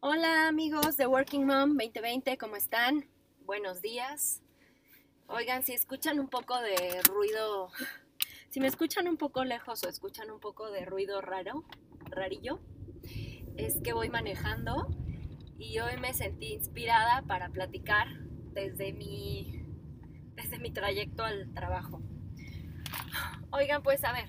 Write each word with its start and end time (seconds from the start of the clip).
Hola 0.00 0.46
amigos 0.46 0.96
de 0.96 1.08
Working 1.08 1.44
Mom 1.44 1.70
2020, 1.70 2.38
¿cómo 2.38 2.54
están? 2.54 3.08
Buenos 3.44 3.82
días. 3.82 4.44
Oigan, 5.26 5.64
si 5.64 5.72
escuchan 5.72 6.20
un 6.20 6.28
poco 6.28 6.56
de 6.60 7.02
ruido, 7.02 7.72
si 8.48 8.60
me 8.60 8.68
escuchan 8.68 9.08
un 9.08 9.16
poco 9.16 9.42
lejos 9.42 9.82
o 9.82 9.88
escuchan 9.88 10.30
un 10.30 10.38
poco 10.38 10.70
de 10.70 10.84
ruido 10.84 11.20
raro, 11.20 11.64
rarillo, 12.10 12.60
es 13.56 13.80
que 13.82 13.92
voy 13.92 14.08
manejando 14.08 14.86
y 15.58 15.80
hoy 15.80 15.96
me 15.96 16.14
sentí 16.14 16.52
inspirada 16.52 17.22
para 17.22 17.48
platicar 17.48 18.06
desde 18.52 18.92
mi, 18.92 19.64
desde 20.36 20.60
mi 20.60 20.70
trayecto 20.70 21.24
al 21.24 21.52
trabajo. 21.54 22.00
Oigan, 23.50 23.82
pues 23.82 24.04
a 24.04 24.12
ver, 24.12 24.28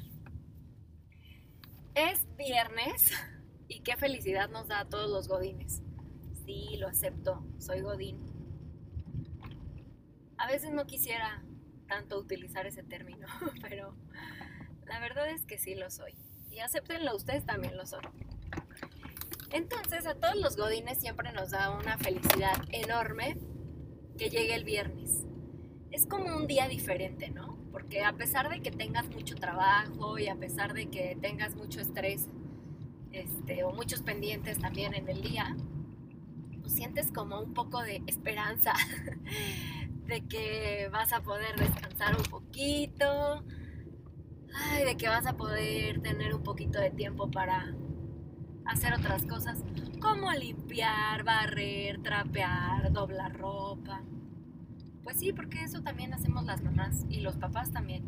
es 1.94 2.26
viernes 2.38 3.14
y 3.70 3.82
qué 3.82 3.96
felicidad 3.96 4.50
nos 4.50 4.68
da 4.68 4.82
a 4.82 4.90
todos 4.90 5.10
los 5.10 5.30
godines. 5.30 5.82
Sí, 6.46 6.76
lo 6.78 6.88
acepto, 6.88 7.46
soy 7.60 7.82
godín. 7.82 8.20
A 10.38 10.48
veces 10.48 10.72
no 10.72 10.86
quisiera 10.88 11.44
tanto 11.88 12.18
utilizar 12.18 12.66
ese 12.66 12.84
término, 12.84 13.28
pero 13.62 13.96
la 14.86 15.00
verdad 15.00 15.30
es 15.30 15.46
que 15.46 15.58
sí 15.58 15.76
lo 15.76 15.90
soy. 15.92 16.16
Y 16.50 16.60
acéptenlo, 16.60 17.16
ustedes 17.16 17.46
también 17.46 17.78
lo 17.78 17.86
son. 17.86 18.02
Entonces 19.52 20.06
a 20.08 20.16
todos 20.16 20.36
los 20.36 20.58
godines 20.58 21.00
siempre 21.00 21.32
nos 21.32 21.52
da 21.52 21.70
una 21.72 21.98
felicidad 21.98 22.58
enorme 22.72 23.38
que 24.18 24.30
llegue 24.30 24.56
el 24.56 24.64
viernes. 24.64 25.26
Es 25.92 26.08
como 26.08 26.36
un 26.36 26.48
día 26.48 26.68
diferente, 26.68 27.30
¿no? 27.30 27.58
Porque 27.72 28.04
a 28.04 28.14
pesar 28.14 28.50
de 28.50 28.62
que 28.62 28.72
tengas 28.72 29.08
mucho 29.10 29.36
trabajo 29.36 30.18
y 30.18 30.28
a 30.28 30.36
pesar 30.36 30.74
de 30.74 30.90
que 30.90 31.18
tengas 31.22 31.56
mucho 31.56 31.82
estrés 31.82 32.28
este, 33.12 33.64
o 33.64 33.72
muchos 33.72 34.02
pendientes 34.02 34.60
también 34.60 34.94
en 34.94 35.10
el 35.10 35.22
día, 35.22 35.56
pues 36.62 36.74
sientes 36.74 37.12
como 37.12 37.40
un 37.40 37.54
poco 37.54 37.82
de 37.82 38.04
esperanza 38.08 38.74
de 40.08 40.22
que 40.28 40.90
vas 40.92 41.14
a 41.14 41.22
poder 41.22 41.56
descansar 41.56 42.16
un 42.16 42.24
poquito, 42.24 43.44
de 44.86 44.98
que 44.98 45.08
vas 45.08 45.26
a 45.26 45.38
poder 45.38 46.02
tener 46.02 46.34
un 46.34 46.44
poquito 46.44 46.80
de 46.80 46.92
tiempo 46.92 47.30
para 47.30 47.74
hacer 48.66 48.94
otras 48.94 49.26
cosas, 49.26 49.64
como 50.00 50.32
limpiar, 50.32 51.24
barrer, 51.24 52.02
trapear, 52.02 52.92
doblar 52.92 53.38
ropa. 53.38 54.04
Pues 55.04 55.18
sí, 55.18 55.34
porque 55.34 55.64
eso 55.64 55.82
también 55.82 56.14
hacemos 56.14 56.44
las 56.46 56.62
mamás 56.62 57.06
y 57.10 57.22
los 57.22 57.38
papás 57.38 57.72
también. 57.72 58.04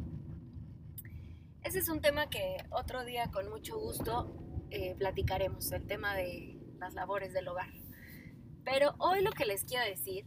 Ese 1.64 1.80
es 1.80 1.90
un 1.90 2.02
tema 2.02 2.30
que 2.30 2.58
otro 2.70 3.04
día 3.06 3.32
con 3.32 3.50
mucho 3.50 3.80
gusto 3.80 4.51
eh, 4.72 4.96
platicaremos 4.98 5.72
el 5.74 5.86
tema 5.86 6.16
de 6.16 6.58
las 6.80 6.94
labores 6.94 7.34
del 7.34 7.48
hogar. 7.48 7.70
Pero 8.64 8.96
hoy 9.00 9.22
lo 9.22 9.32
que 9.32 9.46
les 9.46 9.66
quiero 9.66 9.86
decir 9.86 10.26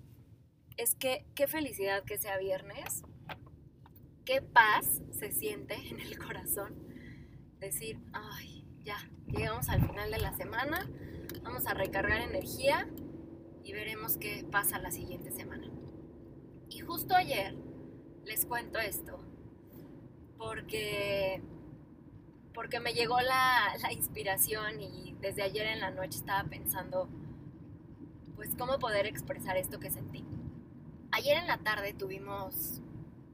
es 0.77 0.95
que 0.95 1.25
qué 1.35 1.47
felicidad 1.47 2.05
que 2.05 2.19
sea 2.19 2.37
viernes, 2.39 3.05
qué 4.25 4.43
paz 4.43 5.03
se 5.13 5.33
siente 5.33 5.75
en 5.89 6.01
el 6.01 6.19
corazón. 6.19 6.75
Decir, 7.59 7.99
ay, 8.13 8.67
ya, 8.85 8.99
llegamos 9.29 9.69
al 9.69 9.81
final 9.87 10.11
de 10.11 10.19
la 10.19 10.37
semana, 10.37 10.91
vamos 11.43 11.67
a 11.67 11.75
recargar 11.75 12.21
energía 12.21 12.89
y 13.63 13.73
veremos 13.73 14.19
qué 14.19 14.45
pasa 14.51 14.79
la 14.79 14.91
siguiente 14.91 15.31
semana. 15.31 15.71
Y 16.69 16.81
justo 16.81 17.15
ayer 17.15 17.55
les 18.25 18.45
cuento 18.45 18.79
esto, 18.79 19.19
porque 20.37 21.43
porque 22.55 22.79
me 22.79 22.95
llegó 22.95 23.21
la, 23.21 23.77
inspiración 23.91 24.81
y 24.81 25.17
desde 25.21 25.43
ayer 25.43 25.67
en 25.67 25.81
la 25.81 25.91
noche 25.91 26.19
estaba 26.19 26.49
pensando, 26.49 27.09
pues, 28.37 28.51
cómo 28.57 28.79
poder 28.79 29.07
expresar 29.07 29.57
esto 29.57 29.81
que 29.81 29.91
sentí. 29.91 30.25
Ayer 31.11 31.37
en 31.37 31.49
la 31.49 31.59
tarde 31.59 31.93
tuvimos 31.93 32.81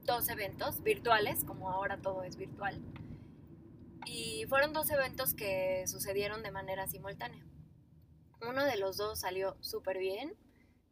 dos 0.03 0.27
eventos 0.29 0.81
virtuales, 0.83 1.45
como 1.45 1.69
ahora 1.69 2.01
todo 2.01 2.23
es 2.23 2.35
virtual, 2.35 2.81
y 4.05 4.45
fueron 4.49 4.73
dos 4.73 4.89
eventos 4.89 5.35
que 5.35 5.85
sucedieron 5.87 6.41
de 6.41 6.51
manera 6.51 6.87
simultánea. 6.87 7.45
Uno 8.47 8.65
de 8.65 8.77
los 8.77 8.97
dos 8.97 9.19
salió 9.19 9.55
súper 9.61 9.99
bien, 9.99 10.35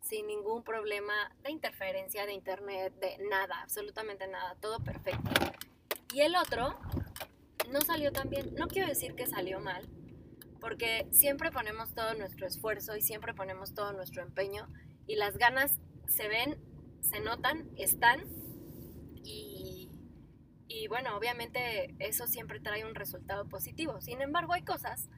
sin 0.02 0.28
ningún 0.28 0.64
problema 0.64 1.14
de 1.42 1.52
interferencia 1.52 2.28
de 2.28 2.34
internet, 2.34 2.94
de 3.00 3.18
nada, 3.30 3.62
absolutamente 3.62 4.28
nada, 4.28 4.56
todo 4.62 4.80
perfecto. 4.80 5.30
Y 6.14 6.22
el 6.22 6.36
otro 6.36 6.80
no 7.72 7.82
salió 7.82 8.12
tan 8.12 8.30
bien. 8.30 8.54
No 8.56 8.68
quiero 8.68 8.88
decir 8.88 9.16
que 9.16 9.28
salió 9.28 9.60
mal, 9.60 9.88
porque 10.60 11.08
siempre 11.12 11.52
ponemos 11.52 11.94
todo 11.94 12.14
nuestro 12.16 12.48
esfuerzo 12.48 12.96
y 12.96 13.02
siempre 13.02 13.34
ponemos 13.34 13.74
todo 13.74 13.94
nuestro 13.94 14.22
empeño 14.22 14.68
y 15.08 15.16
las 15.16 15.38
ganas 15.38 15.80
se 16.08 16.28
ven, 16.28 16.60
se 17.02 17.20
notan, 17.20 17.70
están 17.78 18.26
y, 19.24 19.90
y 20.68 20.88
bueno, 20.88 21.16
obviamente 21.18 21.96
eso 22.00 22.28
siempre 22.28 22.60
trae 22.60 22.86
un 22.86 22.96
resultado 22.96 23.48
positivo. 23.48 24.02
Sin 24.02 24.22
embargo, 24.22 24.54
hay 24.54 24.64
cosas 24.64 25.10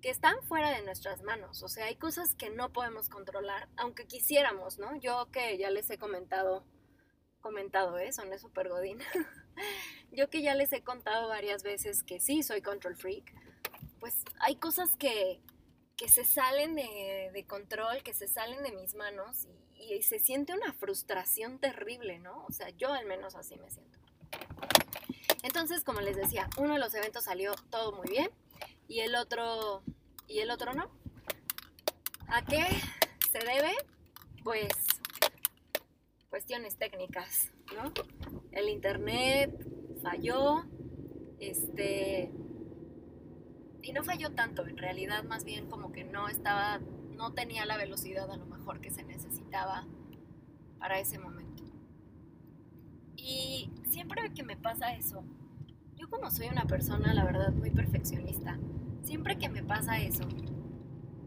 que 0.00 0.10
están 0.10 0.36
fuera 0.42 0.70
de 0.70 0.82
nuestras 0.82 1.22
manos, 1.22 1.62
o 1.62 1.68
sea, 1.68 1.86
hay 1.86 1.96
cosas 1.96 2.34
que 2.34 2.50
no 2.50 2.72
podemos 2.74 3.08
controlar, 3.08 3.70
aunque 3.78 4.06
quisiéramos, 4.06 4.78
¿no? 4.78 4.94
Yo 5.00 5.30
que 5.32 5.56
ya 5.56 5.70
les 5.70 5.88
he 5.88 5.96
comentado, 5.96 6.62
comentado, 7.40 7.96
¿eh? 7.96 8.12
Son 8.12 8.28
de 8.28 8.38
super 8.38 8.68
godín. 8.68 8.98
Yo 10.14 10.30
que 10.30 10.42
ya 10.42 10.54
les 10.54 10.72
he 10.72 10.82
contado 10.82 11.28
varias 11.28 11.64
veces 11.64 12.04
que 12.04 12.20
sí 12.20 12.44
soy 12.44 12.62
control 12.62 12.94
freak, 12.94 13.34
pues 13.98 14.14
hay 14.38 14.54
cosas 14.56 14.96
que, 14.96 15.40
se 16.06 16.24
salen 16.24 16.76
de, 16.76 17.44
control, 17.48 18.02
que 18.04 18.14
se 18.14 18.28
salen 18.28 18.62
de 18.62 18.70
mis 18.72 18.94
manos 18.94 19.48
y, 19.74 20.02
se 20.02 20.20
siente 20.20 20.52
una 20.52 20.72
frustración 20.72 21.58
terrible, 21.58 22.20
¿no? 22.20 22.44
O 22.46 22.52
sea, 22.52 22.70
yo 22.70 22.92
al 22.92 23.06
menos 23.06 23.34
así 23.34 23.56
me 23.56 23.70
siento. 23.70 23.98
Entonces, 25.42 25.82
como 25.82 26.00
les 26.00 26.16
decía, 26.16 26.48
uno 26.58 26.74
de 26.74 26.78
los 26.78 26.94
eventos 26.94 27.24
salió 27.24 27.54
todo 27.70 27.92
muy 27.92 28.08
bien 28.08 28.30
y 28.86 29.00
el 29.00 29.16
otro, 29.16 29.82
y 30.28 30.38
el 30.38 30.50
otro 30.50 30.74
no. 30.74 30.90
¿A 32.28 32.44
qué 32.44 32.64
se 33.32 33.38
debe? 33.40 33.72
Pues 34.44 34.68
cuestiones 36.30 36.76
técnicas, 36.76 37.50
¿no? 37.74 37.92
El 38.52 38.68
internet 38.68 39.73
falló, 40.04 40.64
este, 41.40 42.30
y 43.82 43.92
no 43.92 44.04
falló 44.04 44.30
tanto, 44.32 44.66
en 44.66 44.76
realidad 44.76 45.24
más 45.24 45.44
bien 45.44 45.66
como 45.68 45.92
que 45.92 46.04
no 46.04 46.28
estaba, 46.28 46.78
no 47.16 47.32
tenía 47.32 47.64
la 47.64 47.76
velocidad 47.76 48.30
a 48.30 48.36
lo 48.36 48.46
mejor 48.46 48.80
que 48.80 48.90
se 48.90 49.02
necesitaba 49.02 49.86
para 50.78 51.00
ese 51.00 51.18
momento. 51.18 51.64
Y 53.16 53.70
siempre 53.88 54.32
que 54.34 54.42
me 54.42 54.56
pasa 54.56 54.94
eso, 54.94 55.24
yo 55.96 56.10
como 56.10 56.30
soy 56.30 56.48
una 56.48 56.66
persona, 56.66 57.14
la 57.14 57.24
verdad, 57.24 57.52
muy 57.52 57.70
perfeccionista, 57.70 58.58
siempre 59.02 59.38
que 59.38 59.48
me 59.48 59.62
pasa 59.62 59.98
eso, 59.98 60.24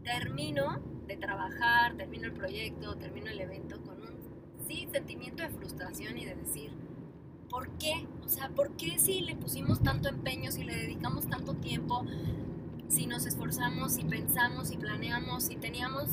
termino 0.04 0.80
de 1.08 1.16
trabajar, 1.16 1.96
termino 1.96 2.26
el 2.26 2.32
proyecto, 2.32 2.96
termino 2.96 3.30
el 3.30 3.40
evento 3.40 3.82
con 3.82 3.98
sí, 4.68 4.86
sentimiento 4.92 5.42
de 5.42 5.48
frustración 5.48 6.18
y 6.18 6.26
de 6.26 6.34
decir, 6.36 6.87
¿por 7.58 7.70
qué? 7.70 8.06
O 8.24 8.28
sea, 8.28 8.50
¿por 8.50 8.76
qué 8.76 9.00
si 9.00 9.20
le 9.20 9.34
pusimos 9.34 9.82
tanto 9.82 10.08
empeño, 10.08 10.52
si 10.52 10.62
le 10.62 10.76
dedicamos 10.76 11.26
tanto 11.26 11.54
tiempo, 11.54 12.04
si 12.86 13.08
nos 13.08 13.26
esforzamos, 13.26 13.94
si 13.94 14.04
pensamos, 14.04 14.68
si 14.68 14.76
planeamos, 14.76 15.42
si 15.42 15.56
teníamos 15.56 16.04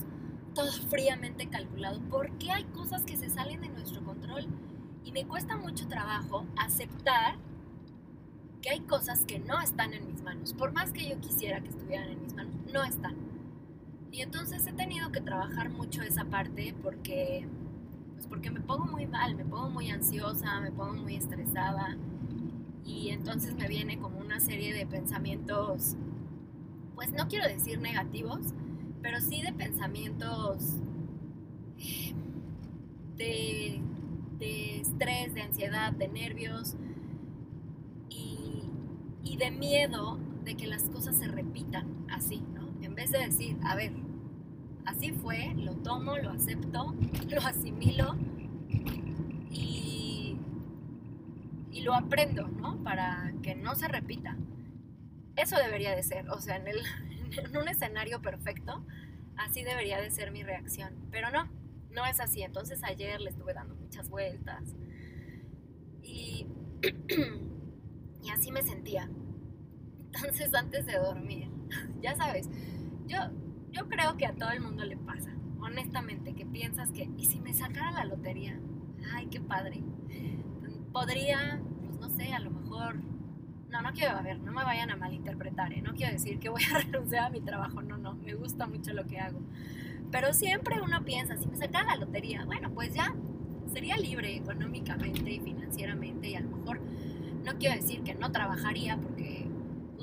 todo 0.56 0.72
fríamente 0.90 1.48
calculado? 1.48 2.00
¿Por 2.10 2.32
qué 2.40 2.50
hay 2.50 2.64
cosas 2.64 3.04
que 3.04 3.16
se 3.16 3.30
salen 3.30 3.62
de 3.62 3.70
nuestro 3.70 4.04
control? 4.04 4.48
Y 5.04 5.12
me 5.12 5.28
cuesta 5.28 5.56
mucho 5.56 5.88
trabajo 5.88 6.48
aceptar 6.58 7.36
que 8.64 8.72
hay 8.72 8.80
cosas 8.80 9.24
que 9.26 9.38
no 9.38 9.62
están 9.62 9.94
en 9.94 10.08
mis 10.08 10.24
manos. 10.24 10.52
Por 10.54 10.74
más 10.74 10.92
que 10.92 11.08
yo 11.08 11.22
quisiera 11.22 11.62
que 11.62 11.70
estuvieran 11.70 12.10
en 12.10 12.24
mis 12.24 12.34
manos, 12.34 12.56
no 12.74 12.84
están. 12.84 13.18
Y 14.12 14.22
entonces 14.22 14.66
he 14.66 14.74
tenido 14.74 15.12
que 15.12 15.22
trabajar 15.22 15.70
mucho 15.70 16.02
esa 16.02 16.26
parte 16.26 16.74
porque 16.82 17.48
pues 18.16 18.28
porque 18.28 18.50
me 18.50 18.62
pongo 18.62 18.86
muy 18.86 19.06
mal, 19.06 19.36
me 19.36 19.46
pongo 19.46 19.70
muy 19.70 19.90
ansiosa, 19.90 20.60
me 20.62 20.72
pongo 20.72 20.94
muy 20.94 21.16
estresada 21.16 21.98
y 22.86 23.10
entonces 23.10 23.56
me 23.56 23.68
viene 23.68 24.00
como 24.00 24.20
una 24.20 24.40
serie 24.40 24.74
de 24.74 24.86
pensamientos, 24.86 25.96
pues 26.96 27.12
no 27.12 27.28
quiero 27.28 27.48
decir 27.48 27.80
negativos, 27.80 28.40
pero 29.02 29.20
sí 29.20 29.42
de 29.42 29.54
pensamientos 29.54 30.78
de, 33.18 33.82
de 34.40 34.82
estrés, 34.82 35.34
de 35.34 35.42
ansiedad, 35.42 35.92
de 35.94 36.08
nervios 36.08 36.76
y, 38.10 38.64
y 39.24 39.38
de 39.38 39.52
miedo 39.52 40.20
de 40.44 40.56
que 40.56 40.68
las 40.68 40.84
cosas 40.84 41.18
se 41.18 41.28
repitan 41.28 41.88
así, 42.10 42.44
¿no? 42.54 42.68
En 42.82 42.96
vez 42.96 43.12
de 43.12 43.20
decir, 43.20 43.58
a 43.64 43.76
ver, 43.76 43.92
así 44.86 45.12
fue, 45.12 45.54
lo 45.56 45.76
tomo, 45.78 46.18
lo 46.18 46.32
acepto, 46.32 46.96
lo 47.30 47.42
asimilo 47.42 48.16
y, 49.52 50.38
lo 51.82 51.94
aprendo, 51.94 52.48
¿no? 52.48 52.84
Para 52.84 53.32
que 53.44 53.54
no 53.54 53.76
se 53.76 53.88
repita. 53.88 54.36
Eso 55.36 55.56
debería 55.58 55.96
de 55.96 56.02
ser, 56.02 56.28
o 56.32 56.42
sea, 56.42 56.56
en, 56.56 56.68
el, 56.68 56.80
en 57.38 57.58
un 57.58 57.68
escenario 57.68 58.22
perfecto, 58.24 58.84
así 59.38 59.64
debería 59.64 60.02
de 60.02 60.10
ser 60.10 60.32
mi 60.32 60.42
reacción. 60.44 60.96
Pero 61.12 61.30
no, 61.30 61.48
no 61.92 62.06
es 62.06 62.20
así. 62.20 62.42
Entonces 62.42 62.84
ayer 62.84 63.22
le 63.22 63.30
estuve 63.30 63.54
dando 63.54 63.76
muchas 63.76 64.10
vueltas. 64.10 64.64
Y, 66.02 66.48
y 68.24 68.30
así 68.32 68.52
me 68.52 68.64
sentía. 68.64 69.08
Entonces 70.14 70.54
antes 70.56 70.88
de 70.88 70.94
dormir, 70.94 71.52
ya 72.02 72.16
sabes, 72.16 72.50
yo, 73.06 73.20
yo 73.76 73.88
creo 73.90 74.16
que 74.16 74.26
a 74.26 74.34
todo 74.34 74.52
el 74.52 74.62
mundo 74.62 74.86
le 74.86 74.96
pasa, 74.96 75.32
honestamente, 75.60 76.34
que 76.34 76.46
piensas 76.46 76.92
que, 76.92 77.10
¿y 77.18 77.26
si 77.26 77.42
me 77.42 77.54
sacara 77.54 77.92
la 77.92 78.06
lotería? 78.06 78.58
Ay, 79.14 79.28
qué 79.28 79.42
padre. 79.42 79.84
Podría, 80.94 81.60
pues 81.82 82.00
no 82.00 82.10
sé, 82.10 82.34
a 82.34 82.40
lo 82.40 82.52
mejor 82.52 82.96
no, 83.70 83.82
no 83.82 83.92
quiero, 83.92 84.16
a 84.16 84.22
ver, 84.22 84.40
no 84.40 84.54
me 84.54 84.64
vayan 84.64 84.92
a 84.92 84.96
malinterpretar, 84.96 85.74
¿eh? 85.74 85.82
no 85.82 85.94
quiero 85.94 86.14
decir 86.14 86.40
que 86.40 86.48
voy 86.48 86.64
a 86.64 86.80
renunciar 86.80 87.26
a 87.26 87.30
mi 87.30 87.42
trabajo, 87.42 87.82
no, 87.82 87.98
no, 87.98 88.14
me 88.16 88.34
gusta 88.34 88.66
mucho 88.66 88.94
lo 88.94 89.06
que 89.06 89.20
hago. 89.20 89.42
Pero 90.10 90.34
siempre 90.34 90.80
uno 90.82 91.04
piensa, 91.04 91.36
si 91.36 91.46
me 91.48 91.58
sacara 91.58 91.96
la 91.96 92.06
lotería, 92.06 92.46
bueno, 92.46 92.72
pues 92.72 92.94
ya 92.94 93.14
sería 93.74 93.98
libre 93.98 94.38
económicamente 94.38 95.30
y 95.30 95.40
financieramente 95.42 96.30
y 96.30 96.36
a 96.36 96.40
lo 96.40 96.56
mejor 96.56 96.80
no 97.44 97.58
quiero 97.58 97.76
decir 97.76 98.04
que 98.04 98.16
no 98.16 98.32
trabajaría 98.32 98.96
porque 98.96 99.45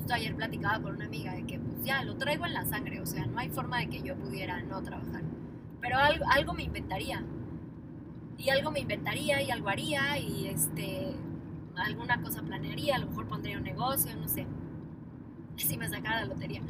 justo 0.03 0.15
ayer 0.15 0.35
platicaba 0.35 0.83
con 0.83 0.97
una 0.97 1.05
amiga 1.05 1.33
de 1.33 1.45
que 1.47 1.61
pues 1.61 1.85
ya 1.85 2.03
lo 2.03 2.17
traigo 2.17 2.45
en 2.45 2.55
la 2.55 2.65
sangre, 2.65 3.01
o 3.01 3.07
sea, 3.07 3.25
no 3.25 3.39
hay 3.39 3.49
forma 3.51 3.79
de 3.79 3.89
que 3.89 4.03
yo 4.03 4.17
pudiera 4.17 4.61
no 4.63 4.83
trabajar. 4.83 5.23
Pero 5.81 5.97
algo, 5.97 6.25
algo 6.29 6.55
me 6.55 6.65
inventaría. 6.65 7.25
Y 8.37 8.51
algo 8.51 8.73
me 8.73 8.81
inventaría 8.81 9.41
y 9.43 9.53
algo 9.53 9.69
haría 9.69 10.19
y 10.19 10.49
este 10.49 11.15
alguna 11.77 12.21
cosa 12.21 12.43
planearía, 12.43 12.97
a 12.97 12.99
lo 12.99 13.07
mejor 13.07 13.29
pondría 13.29 13.57
un 13.57 13.63
negocio, 13.63 14.15
no 14.17 14.27
sé, 14.27 14.45
si 15.57 15.79
me 15.79 15.89
sacara 15.89 16.23
la 16.23 16.27
lotería. 16.27 16.63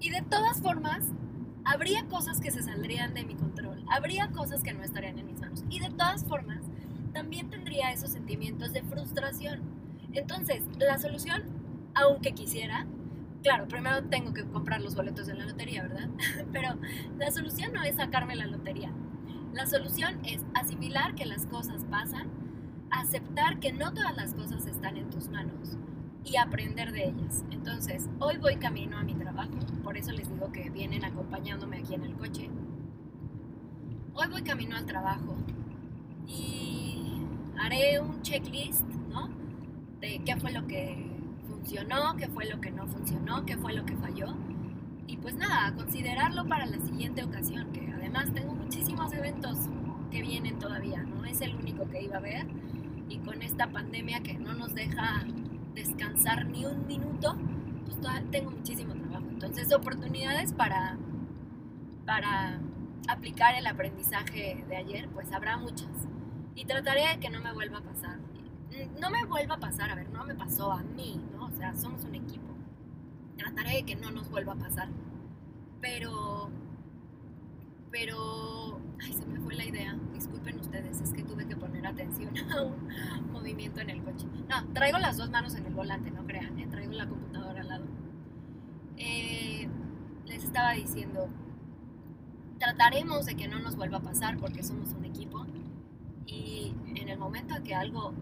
Y 0.00 0.08
de 0.08 0.22
todas 0.22 0.62
formas, 0.62 1.04
habría 1.64 2.06
cosas 2.06 2.40
que 2.40 2.50
se 2.50 2.62
saldrían 2.62 3.12
de 3.12 3.24
mi 3.24 3.34
control, 3.34 3.84
habría 3.90 4.28
cosas 4.28 4.62
que 4.62 4.72
no 4.72 4.82
estarían 4.82 5.18
en 5.18 5.26
mis 5.26 5.38
manos. 5.38 5.64
Y 5.68 5.80
de 5.80 5.90
todas 5.90 6.24
formas, 6.24 6.62
también 7.12 7.50
tendría 7.50 7.92
esos 7.92 8.10
sentimientos 8.10 8.72
de 8.72 8.82
frustración. 8.82 9.60
Entonces, 10.14 10.62
la 10.78 10.98
solución, 10.98 11.55
aunque 11.96 12.32
quisiera, 12.32 12.86
claro, 13.42 13.66
primero 13.66 14.04
tengo 14.04 14.32
que 14.32 14.44
comprar 14.44 14.80
los 14.82 14.94
boletos 14.94 15.26
de 15.26 15.34
la 15.34 15.46
lotería, 15.46 15.82
¿verdad? 15.82 16.08
Pero 16.52 16.76
la 17.18 17.30
solución 17.30 17.72
no 17.72 17.82
es 17.82 17.96
sacarme 17.96 18.36
la 18.36 18.46
lotería. 18.46 18.92
La 19.52 19.66
solución 19.66 20.20
es 20.24 20.44
asimilar 20.54 21.14
que 21.14 21.24
las 21.24 21.46
cosas 21.46 21.84
pasan 21.90 22.28
aceptar 22.90 23.58
que 23.58 23.72
no 23.72 23.92
todas 23.92 24.14
las 24.14 24.34
cosas 24.34 24.66
están 24.66 24.98
en 24.98 25.08
tus 25.08 25.28
manos 25.30 25.78
y 26.22 26.36
aprender 26.36 26.92
de 26.92 27.08
ellas. 27.08 27.44
Entonces, 27.50 28.08
hoy 28.18 28.36
voy 28.36 28.56
camino 28.56 28.98
a 28.98 29.02
mi 29.02 29.14
trabajo, 29.14 29.54
por 29.82 29.96
eso 29.96 30.12
les 30.12 30.28
digo 30.28 30.52
que 30.52 30.68
vienen 30.68 31.04
acompañándome 31.04 31.78
aquí 31.78 31.94
en 31.94 32.04
el 32.04 32.14
coche. 32.14 32.50
Hoy 34.12 34.26
voy 34.30 34.42
camino 34.42 34.76
al 34.76 34.84
trabajo 34.84 35.34
y 36.26 37.22
haré 37.58 38.00
un 38.00 38.20
checklist, 38.20 38.84
¿no? 39.08 39.30
De 40.00 40.20
qué 40.24 40.36
fue 40.36 40.52
lo 40.52 40.66
que 40.66 41.05
funcionó, 41.66 42.16
qué 42.16 42.28
fue 42.28 42.44
lo 42.46 42.60
que 42.60 42.70
no 42.70 42.86
funcionó, 42.86 43.44
qué 43.44 43.56
fue 43.56 43.72
lo 43.74 43.84
que 43.84 43.96
falló. 43.96 44.36
Y 45.08 45.16
pues 45.16 45.34
nada, 45.34 45.74
considerarlo 45.74 46.46
para 46.46 46.64
la 46.66 46.78
siguiente 46.78 47.24
ocasión, 47.24 47.72
que 47.72 47.92
además 47.92 48.32
tengo 48.32 48.54
muchísimos 48.54 49.12
eventos 49.12 49.58
que 50.10 50.22
vienen 50.22 50.58
todavía, 50.60 51.02
no 51.02 51.24
es 51.24 51.40
el 51.40 51.56
único 51.56 51.88
que 51.88 52.02
iba 52.02 52.18
a 52.18 52.20
ver 52.20 52.46
y 53.08 53.18
con 53.18 53.42
esta 53.42 53.66
pandemia 53.66 54.20
que 54.20 54.34
no 54.34 54.54
nos 54.54 54.74
deja 54.74 55.24
descansar 55.74 56.46
ni 56.46 56.64
un 56.64 56.86
minuto, 56.86 57.36
pues 57.84 57.96
tengo 58.30 58.52
muchísimo 58.52 58.94
trabajo. 58.94 59.26
Entonces, 59.28 59.72
oportunidades 59.74 60.52
para, 60.52 60.96
para 62.04 62.60
aplicar 63.08 63.56
el 63.56 63.66
aprendizaje 63.66 64.64
de 64.68 64.76
ayer, 64.76 65.08
pues 65.08 65.32
habrá 65.32 65.56
muchas. 65.56 65.90
Y 66.54 66.64
trataré 66.64 67.08
de 67.08 67.20
que 67.20 67.28
no 67.28 67.40
me 67.40 67.52
vuelva 67.52 67.78
a 67.78 67.82
pasar. 67.82 68.18
No 69.00 69.10
me 69.10 69.24
vuelva 69.24 69.54
a 69.54 69.58
pasar, 69.58 69.90
a 69.90 69.94
ver, 69.94 70.10
no 70.10 70.24
me 70.24 70.34
pasó 70.34 70.72
a 70.72 70.82
mí, 70.82 71.20
¿no? 71.32 71.35
O 71.56 71.58
sea, 71.58 71.74
somos 71.74 72.04
un 72.04 72.14
equipo. 72.14 72.54
Trataré 73.38 73.76
de 73.76 73.82
que 73.84 73.96
no 73.96 74.10
nos 74.10 74.28
vuelva 74.28 74.52
a 74.52 74.56
pasar. 74.56 74.88
Pero, 75.80 76.50
pero, 77.90 78.78
ay, 79.02 79.14
se 79.14 79.24
me 79.24 79.40
fue 79.40 79.54
la 79.54 79.64
idea. 79.64 79.98
Disculpen 80.12 80.60
ustedes, 80.60 81.00
es 81.00 81.14
que 81.14 81.22
tuve 81.22 81.46
que 81.46 81.56
poner 81.56 81.86
atención 81.86 82.36
a 82.52 82.62
un 82.62 83.32
movimiento 83.32 83.80
en 83.80 83.88
el 83.88 84.02
coche. 84.02 84.26
No, 84.50 84.70
traigo 84.74 84.98
las 84.98 85.16
dos 85.16 85.30
manos 85.30 85.54
en 85.54 85.64
el 85.64 85.72
volante, 85.72 86.10
no 86.10 86.26
crean, 86.26 86.58
¿eh? 86.58 86.66
traigo 86.70 86.92
la 86.92 87.08
computadora 87.08 87.62
al 87.62 87.68
lado. 87.68 87.86
Eh, 88.98 89.66
les 90.26 90.44
estaba 90.44 90.72
diciendo, 90.72 91.30
trataremos 92.58 93.24
de 93.24 93.34
que 93.34 93.48
no 93.48 93.60
nos 93.60 93.76
vuelva 93.76 93.96
a 93.96 94.02
pasar 94.02 94.36
porque 94.36 94.62
somos 94.62 94.92
un 94.92 95.06
equipo 95.06 95.46
y 96.26 96.74
en 96.96 97.08
el 97.08 97.18
momento 97.18 97.54
que 97.64 97.74
algo 97.74 98.12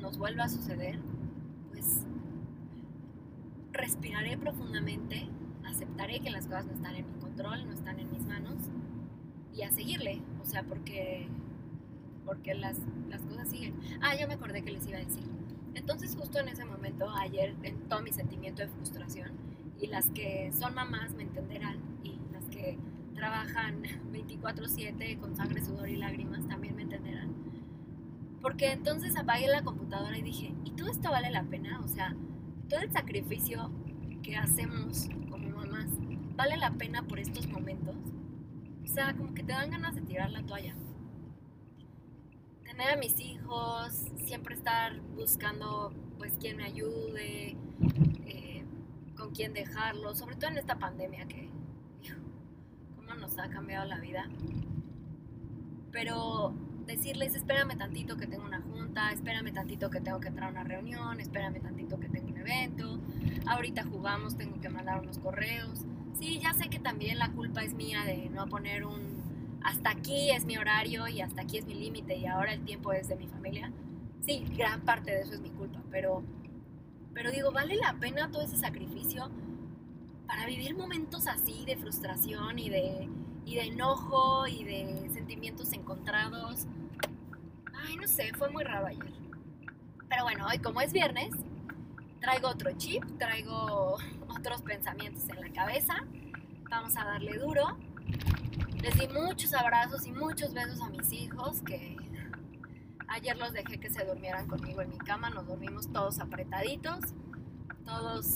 nos 0.00 0.16
vuelva 0.16 0.44
a 0.44 0.48
suceder, 0.48 0.98
pues 1.70 2.06
respiraré 3.78 4.36
profundamente, 4.36 5.28
aceptaré 5.64 6.20
que 6.20 6.30
las 6.30 6.46
cosas 6.46 6.66
no 6.66 6.72
están 6.72 6.94
en 6.96 7.06
mi 7.06 7.20
control, 7.20 7.66
no 7.66 7.72
están 7.72 7.98
en 7.98 8.10
mis 8.10 8.26
manos 8.26 8.56
y 9.54 9.62
a 9.62 9.70
seguirle, 9.70 10.20
o 10.42 10.44
sea, 10.44 10.62
porque 10.64 11.28
porque 12.24 12.52
las, 12.52 12.76
las 13.08 13.22
cosas 13.22 13.48
siguen. 13.48 13.74
Ah, 14.02 14.14
ya 14.14 14.26
me 14.26 14.34
acordé 14.34 14.62
que 14.62 14.70
les 14.70 14.86
iba 14.86 14.98
a 14.98 15.00
decir. 15.00 15.24
Entonces 15.74 16.14
justo 16.14 16.38
en 16.38 16.48
ese 16.48 16.66
momento, 16.66 17.08
ayer, 17.08 17.54
en 17.62 17.88
todo 17.88 18.02
mi 18.02 18.12
sentimiento 18.12 18.60
de 18.60 18.68
frustración, 18.68 19.30
y 19.80 19.86
las 19.86 20.10
que 20.10 20.52
son 20.52 20.74
mamás 20.74 21.14
me 21.14 21.22
entenderán, 21.22 21.78
y 22.04 22.18
las 22.30 22.44
que 22.50 22.78
trabajan 23.14 23.82
24/7 24.12 25.18
con 25.18 25.36
sangre, 25.36 25.64
sudor 25.64 25.88
y 25.88 25.96
lágrimas 25.96 26.46
también 26.46 26.76
me 26.76 26.82
entenderán. 26.82 27.32
Porque 28.42 28.72
entonces 28.72 29.16
apagué 29.16 29.46
la 29.46 29.62
computadora 29.62 30.18
y 30.18 30.22
dije, 30.22 30.52
¿y 30.64 30.72
todo 30.72 30.90
esto 30.90 31.10
vale 31.10 31.30
la 31.30 31.44
pena? 31.44 31.80
O 31.80 31.88
sea, 31.88 32.14
todo 32.68 32.80
el 32.80 32.92
sacrificio 32.92 33.70
que 34.22 34.36
hacemos 34.36 35.08
como 35.30 35.48
mamás, 35.48 35.88
¿vale 36.36 36.56
la 36.56 36.70
pena 36.72 37.02
por 37.02 37.18
estos 37.18 37.48
momentos? 37.48 37.96
O 38.84 38.86
sea, 38.86 39.14
como 39.14 39.34
que 39.34 39.42
te 39.42 39.52
dan 39.52 39.70
ganas 39.70 39.94
de 39.94 40.02
tirar 40.02 40.30
la 40.30 40.42
toalla 40.42 40.74
a 42.86 42.96
mis 42.96 43.18
hijos, 43.18 44.04
siempre 44.24 44.54
estar 44.54 45.00
buscando 45.16 45.92
pues 46.16 46.34
quién 46.40 46.56
me 46.56 46.64
ayude, 46.64 47.56
eh, 48.26 48.64
con 49.16 49.32
quién 49.32 49.52
dejarlo, 49.52 50.14
sobre 50.14 50.36
todo 50.36 50.50
en 50.50 50.58
esta 50.58 50.78
pandemia 50.78 51.26
que 51.26 51.50
cómo 52.94 53.14
nos 53.14 53.36
ha 53.38 53.48
cambiado 53.48 53.84
la 53.86 53.98
vida. 53.98 54.28
Pero 55.90 56.54
decirles, 56.88 57.34
espérame 57.36 57.76
tantito 57.76 58.16
que 58.16 58.26
tengo 58.26 58.44
una 58.44 58.60
junta, 58.60 59.12
espérame 59.12 59.52
tantito 59.52 59.90
que 59.90 60.00
tengo 60.00 60.18
que 60.18 60.28
entrar 60.28 60.48
a 60.48 60.52
una 60.52 60.64
reunión, 60.64 61.20
espérame 61.20 61.60
tantito 61.60 62.00
que 62.00 62.08
tengo 62.08 62.28
un 62.28 62.38
evento, 62.38 62.98
ahorita 63.46 63.84
jugamos, 63.84 64.36
tengo 64.36 64.60
que 64.60 64.68
mandar 64.68 65.00
unos 65.00 65.18
correos. 65.18 65.84
Sí, 66.18 66.40
ya 66.40 66.52
sé 66.54 66.68
que 66.68 66.80
también 66.80 67.18
la 67.18 67.30
culpa 67.30 67.62
es 67.62 67.74
mía 67.74 68.02
de 68.04 68.28
no 68.30 68.48
poner 68.48 68.84
un 68.84 69.18
hasta 69.62 69.90
aquí 69.90 70.30
es 70.30 70.44
mi 70.44 70.56
horario 70.56 71.08
y 71.08 71.20
hasta 71.20 71.42
aquí 71.42 71.58
es 71.58 71.66
mi 71.66 71.74
límite 71.74 72.16
y 72.16 72.26
ahora 72.26 72.54
el 72.54 72.64
tiempo 72.64 72.92
es 72.92 73.08
de 73.08 73.16
mi 73.16 73.26
familia. 73.26 73.70
Sí, 74.24 74.44
gran 74.56 74.80
parte 74.82 75.10
de 75.10 75.22
eso 75.22 75.34
es 75.34 75.40
mi 75.40 75.50
culpa, 75.50 75.82
pero, 75.90 76.22
pero 77.12 77.30
digo, 77.30 77.52
¿vale 77.52 77.76
la 77.76 77.94
pena 77.94 78.30
todo 78.30 78.42
ese 78.42 78.56
sacrificio 78.56 79.30
para 80.26 80.46
vivir 80.46 80.76
momentos 80.76 81.26
así 81.26 81.64
de 81.64 81.76
frustración 81.76 82.58
y 82.58 82.70
de, 82.70 83.08
y 83.44 83.56
de 83.56 83.62
enojo 83.62 84.46
y 84.46 84.64
de 84.64 85.10
sentimientos 85.12 85.72
encontrados? 85.72 86.66
Ay, 87.88 87.96
no 87.96 88.06
sé, 88.06 88.32
fue 88.34 88.50
muy 88.50 88.62
raro 88.62 88.86
ayer. 88.86 89.12
Pero 90.08 90.22
bueno, 90.22 90.46
hoy 90.46 90.58
como 90.58 90.80
es 90.80 90.92
viernes, 90.92 91.34
traigo 92.20 92.48
otro 92.48 92.70
chip, 92.76 93.02
traigo 93.18 93.96
otros 94.28 94.62
pensamientos 94.62 95.28
en 95.28 95.40
la 95.40 95.50
cabeza. 95.52 96.04
Vamos 96.70 96.96
a 96.96 97.04
darle 97.04 97.38
duro 97.38 97.76
les 98.82 98.96
di 98.96 99.08
muchos 99.08 99.54
abrazos 99.54 100.06
y 100.06 100.12
muchos 100.12 100.54
besos 100.54 100.80
a 100.80 100.88
mis 100.88 101.12
hijos 101.12 101.62
que 101.62 101.96
ayer 103.08 103.36
los 103.36 103.52
dejé 103.52 103.78
que 103.78 103.90
se 103.90 104.04
durmieran 104.04 104.46
conmigo 104.46 104.82
en 104.82 104.90
mi 104.90 104.98
cama, 104.98 105.30
nos 105.30 105.46
dormimos 105.46 105.92
todos 105.92 106.20
apretaditos, 106.20 107.00
todos 107.84 108.34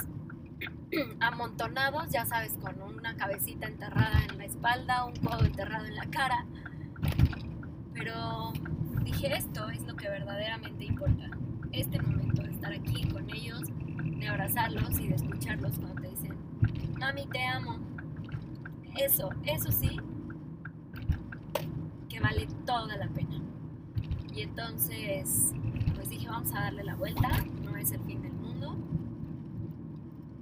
amontonados, 1.20 2.08
ya 2.10 2.26
sabes, 2.26 2.54
con 2.54 2.80
una 2.82 3.16
cabecita 3.16 3.66
enterrada 3.66 4.24
en 4.30 4.38
la 4.38 4.44
espalda, 4.44 5.04
un 5.04 5.16
codo 5.16 5.44
enterrado 5.44 5.86
en 5.86 5.96
la 5.96 6.06
cara. 6.06 6.44
Pero 7.94 8.52
dije, 9.04 9.36
esto 9.36 9.68
es 9.70 9.82
lo 9.86 9.96
que 9.96 10.08
verdaderamente 10.08 10.84
importa. 10.84 11.30
Este 11.72 12.00
momento 12.00 12.42
de 12.42 12.50
estar 12.50 12.72
aquí 12.72 13.08
con 13.08 13.28
ellos, 13.30 13.62
de 14.18 14.28
abrazarlos 14.28 14.98
y 15.00 15.08
de 15.08 15.14
escucharlos 15.14 15.78
cuando 15.78 16.02
te 16.02 16.08
dicen, 16.08 16.36
mami, 16.98 17.26
te 17.26 17.44
amo. 17.44 17.78
Eso, 18.94 19.30
eso 19.46 19.72
sí, 19.72 19.98
vale 22.22 22.46
toda 22.64 22.96
la 22.96 23.08
pena. 23.08 23.40
Y 24.34 24.42
entonces, 24.42 25.52
pues 25.94 26.08
dije, 26.08 26.28
vamos 26.28 26.52
a 26.52 26.60
darle 26.60 26.84
la 26.84 26.94
vuelta, 26.94 27.28
no 27.62 27.76
es 27.76 27.92
el 27.92 28.00
fin 28.04 28.22
del 28.22 28.32
mundo. 28.32 28.76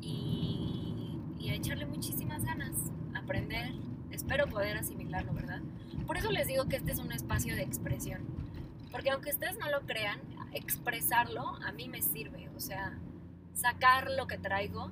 Y 0.01 1.49
a 1.49 1.55
echarle 1.55 1.85
muchísimas 1.85 2.45
ganas, 2.45 2.77
aprender, 3.13 3.73
espero 4.13 4.47
poder 4.47 4.77
asimilarlo, 4.77 5.33
¿verdad? 5.33 5.61
Por 6.07 6.17
eso 6.17 6.31
les 6.31 6.47
digo 6.47 6.69
que 6.69 6.77
este 6.77 6.93
es 6.93 7.01
un 7.01 7.11
espacio 7.11 7.57
de 7.57 7.63
expresión. 7.63 8.21
Porque 8.91 9.11
aunque 9.11 9.31
ustedes 9.31 9.59
no 9.59 9.71
lo 9.71 9.81
crean, 9.83 10.21
expresarlo 10.53 11.43
a 11.65 11.73
mí 11.73 11.89
me 11.89 12.03
sirve. 12.03 12.49
O 12.57 12.61
sea, 12.61 12.99
sacar 13.55 14.11
lo 14.11 14.27
que 14.27 14.39
traigo 14.39 14.91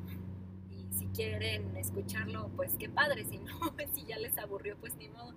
y 0.70 0.86
si 0.96 1.06
quieren 1.06 1.76
escucharlo, 1.76 2.48
pues 2.56 2.76
qué 2.78 2.88
padre. 2.88 3.24
Si 3.24 3.38
no, 3.38 3.58
si 3.94 4.04
ya 4.04 4.18
les 4.18 4.38
aburrió, 4.38 4.76
pues 4.78 4.96
ni 4.96 5.08
modo. 5.08 5.34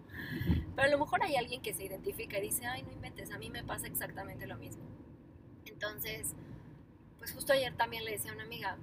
Pero 0.76 0.88
a 0.88 0.92
lo 0.92 1.00
mejor 1.00 1.24
hay 1.24 1.36
alguien 1.36 1.62
que 1.62 1.74
se 1.74 1.84
identifica 1.86 2.38
y 2.40 2.44
dice, 2.44 2.66
ay, 2.66 2.84
no 2.84 2.92
inventes, 2.92 3.32
a 3.32 3.38
mí 3.38 3.50
me 3.50 3.64
pasa 3.64 3.88
exactamente 3.88 4.48
lo 4.48 4.58
mismo. 4.58 4.84
Entonces, 5.66 6.36
pues 7.18 7.34
justo 7.34 7.54
ayer 7.54 7.76
también 7.76 8.06
le 8.06 8.12
decía 8.12 8.32
a 8.32 8.36
una 8.36 8.44
amiga, 8.44 8.78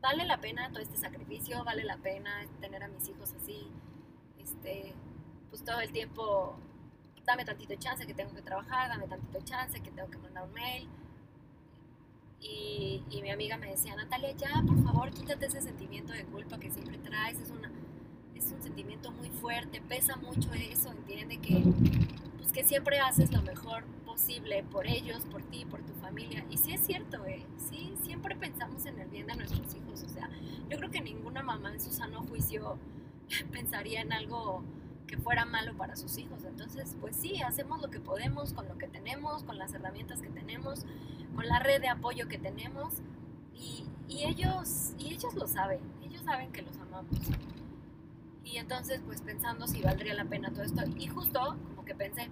vale 0.00 0.24
la 0.24 0.40
pena 0.40 0.68
todo 0.70 0.80
este 0.80 0.96
sacrificio, 0.96 1.64
vale 1.64 1.84
la 1.84 1.96
pena 1.98 2.46
tener 2.60 2.82
a 2.82 2.88
mis 2.88 3.08
hijos 3.08 3.32
así, 3.32 3.68
este, 4.38 4.94
pues 5.50 5.64
todo 5.64 5.80
el 5.80 5.92
tiempo, 5.92 6.56
dame 7.28 7.44
tantito 7.44 7.74
chance 7.76 8.06
que 8.06 8.14
tengo 8.14 8.34
que 8.34 8.40
trabajar, 8.40 8.88
dame 8.88 9.06
tantito 9.06 9.38
chance 9.44 9.78
que 9.80 9.90
tengo 9.90 10.08
que 10.10 10.16
mandar 10.16 10.44
un 10.44 10.52
mail. 10.54 10.88
Y, 12.40 13.02
y 13.10 13.20
mi 13.20 13.30
amiga 13.30 13.58
me 13.58 13.70
decía, 13.70 13.94
Natalia, 13.96 14.32
ya, 14.32 14.62
por 14.66 14.82
favor, 14.82 15.10
quítate 15.10 15.46
ese 15.46 15.60
sentimiento 15.60 16.12
de 16.14 16.24
culpa 16.24 16.58
que 16.58 16.70
siempre 16.70 16.96
traes, 16.98 17.38
es, 17.38 17.50
una, 17.50 17.70
es 18.34 18.50
un 18.50 18.62
sentimiento 18.62 19.10
muy 19.10 19.28
fuerte, 19.28 19.82
pesa 19.82 20.16
mucho 20.16 20.50
eso, 20.54 20.90
entiende 20.90 21.36
que, 21.38 21.62
pues 22.38 22.50
que 22.52 22.64
siempre 22.64 22.98
haces 23.00 23.30
lo 23.30 23.42
mejor 23.42 23.84
posible 24.06 24.64
por 24.64 24.86
ellos, 24.86 25.24
por 25.30 25.42
ti, 25.42 25.66
por 25.66 25.82
tu 25.82 25.92
familia. 25.94 26.46
Y 26.48 26.56
sí 26.56 26.72
es 26.72 26.80
cierto, 26.80 27.26
¿eh? 27.26 27.44
sí, 27.58 27.94
siempre 28.04 28.36
pensamos 28.36 28.86
en 28.86 28.98
el 29.00 29.08
bien 29.08 29.26
de 29.26 29.36
nuestros 29.36 29.74
hijos. 29.74 30.02
O 30.02 30.08
sea, 30.08 30.30
yo 30.70 30.78
creo 30.78 30.90
que 30.90 31.02
ninguna 31.02 31.42
mamá 31.42 31.74
en 31.74 31.80
su 31.80 31.92
sano 31.92 32.22
juicio 32.22 32.78
pensaría 33.52 34.00
en 34.00 34.14
algo 34.14 34.62
que 35.08 35.16
fuera 35.16 35.44
malo 35.44 35.76
para 35.76 35.96
sus 35.96 36.16
hijos. 36.18 36.44
Entonces, 36.44 36.96
pues 37.00 37.16
sí, 37.16 37.42
hacemos 37.42 37.82
lo 37.82 37.90
que 37.90 37.98
podemos 37.98 38.52
con 38.52 38.68
lo 38.68 38.78
que 38.78 38.86
tenemos, 38.86 39.42
con 39.42 39.58
las 39.58 39.74
herramientas 39.74 40.22
que 40.22 40.28
tenemos, 40.28 40.86
con 41.34 41.48
la 41.48 41.58
red 41.58 41.80
de 41.80 41.88
apoyo 41.88 42.28
que 42.28 42.38
tenemos. 42.38 42.94
Y, 43.54 43.84
y 44.06 44.24
ellos, 44.24 44.92
y 44.98 45.14
ellos 45.14 45.34
lo 45.34 45.48
saben, 45.48 45.80
ellos 46.04 46.22
saben 46.22 46.52
que 46.52 46.62
los 46.62 46.76
amamos. 46.76 47.18
Y 48.44 48.58
entonces, 48.58 49.02
pues 49.04 49.20
pensando 49.22 49.66
si 49.66 49.82
valdría 49.82 50.14
la 50.14 50.26
pena 50.26 50.50
todo 50.50 50.62
esto. 50.62 50.82
Y 50.96 51.08
justo 51.08 51.56
como 51.68 51.84
que 51.84 51.94
pensé, 51.94 52.30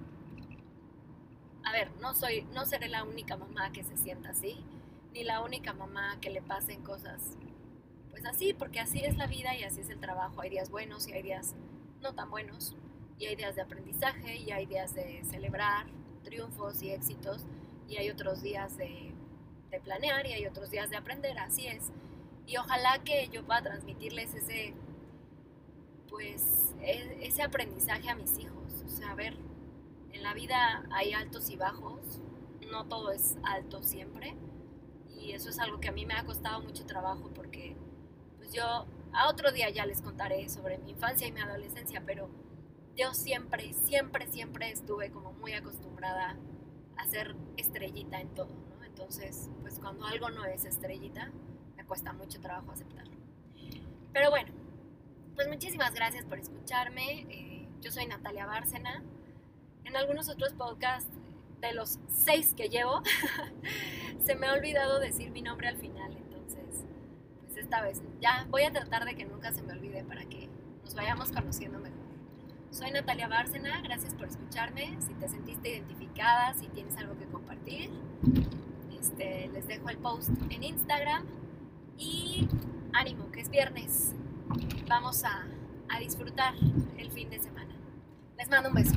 a 1.64 1.72
ver, 1.72 1.90
no 2.00 2.14
soy, 2.14 2.46
no 2.54 2.64
seré 2.64 2.88
la 2.88 3.02
única 3.02 3.36
mamá 3.36 3.72
que 3.72 3.82
se 3.82 3.96
sienta 3.96 4.30
así, 4.30 4.64
ni 5.12 5.24
la 5.24 5.42
única 5.42 5.72
mamá 5.72 6.18
que 6.20 6.30
le 6.30 6.42
pasen 6.42 6.82
cosas, 6.82 7.36
pues 8.10 8.24
así, 8.24 8.54
porque 8.54 8.80
así 8.80 9.00
es 9.00 9.16
la 9.16 9.26
vida 9.26 9.56
y 9.56 9.64
así 9.64 9.80
es 9.80 9.90
el 9.90 9.98
trabajo. 9.98 10.40
Hay 10.40 10.50
días 10.50 10.70
buenos 10.70 11.08
y 11.08 11.12
hay 11.12 11.22
días 11.22 11.54
no 12.06 12.14
tan 12.14 12.30
buenos, 12.30 12.76
y 13.18 13.26
hay 13.26 13.34
días 13.34 13.56
de 13.56 13.62
aprendizaje 13.62 14.36
y 14.36 14.52
hay 14.52 14.66
días 14.66 14.94
de 14.94 15.24
celebrar 15.24 15.86
triunfos 16.22 16.80
y 16.82 16.90
éxitos, 16.90 17.44
y 17.88 17.96
hay 17.96 18.10
otros 18.10 18.42
días 18.42 18.76
de, 18.76 19.12
de 19.70 19.80
planear 19.80 20.24
y 20.24 20.32
hay 20.32 20.46
otros 20.46 20.70
días 20.70 20.88
de 20.88 20.96
aprender, 20.96 21.36
así 21.38 21.66
es. 21.66 21.90
Y 22.46 22.58
ojalá 22.58 23.02
que 23.02 23.28
yo 23.28 23.44
pueda 23.44 23.60
transmitirles 23.62 24.34
ese, 24.34 24.74
pues, 26.08 26.76
e, 26.80 27.26
ese 27.26 27.42
aprendizaje 27.42 28.08
a 28.08 28.14
mis 28.14 28.38
hijos, 28.38 28.84
o 28.84 28.88
sea, 28.88 29.10
a 29.10 29.14
ver, 29.16 29.36
en 30.12 30.22
la 30.22 30.32
vida 30.32 30.84
hay 30.92 31.12
altos 31.12 31.50
y 31.50 31.56
bajos, 31.56 32.20
no 32.70 32.86
todo 32.86 33.10
es 33.10 33.36
alto 33.42 33.82
siempre. 33.82 34.36
Y 35.20 35.32
eso 35.32 35.48
es 35.50 35.58
algo 35.58 35.80
que 35.80 35.88
a 35.88 35.92
mí 35.92 36.06
me 36.06 36.14
ha 36.14 36.24
costado 36.24 36.60
mucho 36.62 36.86
trabajo 36.86 37.30
porque 37.34 37.76
pues 38.36 38.52
yo 38.52 38.86
a 39.16 39.28
otro 39.28 39.50
día 39.50 39.70
ya 39.70 39.86
les 39.86 40.02
contaré 40.02 40.48
sobre 40.48 40.78
mi 40.78 40.90
infancia 40.90 41.26
y 41.26 41.32
mi 41.32 41.40
adolescencia, 41.40 42.02
pero 42.04 42.28
yo 42.96 43.14
siempre, 43.14 43.72
siempre, 43.72 44.26
siempre 44.26 44.70
estuve 44.70 45.10
como 45.10 45.32
muy 45.32 45.52
acostumbrada 45.52 46.36
a 46.96 47.06
ser 47.06 47.34
estrellita 47.56 48.20
en 48.20 48.28
todo, 48.34 48.54
¿no? 48.70 48.84
Entonces, 48.84 49.50
pues 49.62 49.78
cuando 49.78 50.06
algo 50.06 50.30
no 50.30 50.44
es 50.44 50.64
estrellita, 50.64 51.30
me 51.76 51.84
cuesta 51.84 52.12
mucho 52.12 52.40
trabajo 52.40 52.72
aceptarlo. 52.72 53.16
Pero 54.12 54.30
bueno, 54.30 54.52
pues 55.34 55.48
muchísimas 55.48 55.92
gracias 55.94 56.24
por 56.24 56.38
escucharme. 56.38 57.26
Eh, 57.30 57.68
yo 57.80 57.92
soy 57.92 58.06
Natalia 58.06 58.46
Bárcena 58.46 59.02
en 59.84 59.96
algunos 59.96 60.28
otros 60.28 60.52
podcasts 60.54 61.10
de 61.60 61.72
los 61.72 61.98
seis 62.08 62.54
que 62.56 62.68
llevo, 62.68 63.02
se 64.24 64.34
me 64.34 64.46
ha 64.46 64.52
olvidado 64.52 65.00
decir 65.00 65.30
mi 65.30 65.42
nombre 65.42 65.68
al 65.68 65.76
final. 65.76 66.25
Esta 67.66 67.82
vez 67.82 68.00
ya 68.20 68.46
voy 68.48 68.62
a 68.62 68.70
tratar 68.70 69.04
de 69.04 69.16
que 69.16 69.24
nunca 69.24 69.52
se 69.52 69.60
me 69.60 69.72
olvide 69.72 70.04
para 70.04 70.24
que 70.24 70.48
nos 70.84 70.94
vayamos 70.94 71.32
conociendo 71.32 71.80
mejor. 71.80 71.98
Soy 72.70 72.92
Natalia 72.92 73.26
Bárcena, 73.26 73.80
gracias 73.80 74.14
por 74.14 74.28
escucharme. 74.28 74.96
Si 75.00 75.12
te 75.14 75.28
sentiste 75.28 75.70
identificada, 75.70 76.54
si 76.54 76.68
tienes 76.68 76.96
algo 76.96 77.18
que 77.18 77.24
compartir, 77.24 77.90
este, 79.00 79.48
les 79.48 79.66
dejo 79.66 79.88
el 79.88 79.98
post 79.98 80.30
en 80.48 80.62
Instagram. 80.62 81.26
Y 81.98 82.48
ánimo, 82.92 83.32
que 83.32 83.40
es 83.40 83.50
viernes. 83.50 84.14
Vamos 84.86 85.24
a, 85.24 85.48
a 85.88 85.98
disfrutar 85.98 86.54
el 86.98 87.10
fin 87.10 87.30
de 87.30 87.40
semana. 87.40 87.74
Les 88.38 88.48
mando 88.48 88.68
un 88.68 88.76
beso. 88.76 88.94